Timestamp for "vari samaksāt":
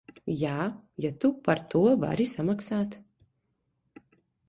2.07-3.01